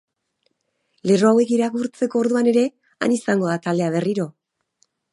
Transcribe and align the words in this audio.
Lerro 1.09 1.29
hauek 1.33 1.53
irakurtzeko 1.57 2.21
orduan 2.23 2.51
ere 2.55 2.65
han 3.07 3.17
izango 3.21 3.55
da 3.55 3.63
taldea 3.67 3.95
berriro. 3.99 4.31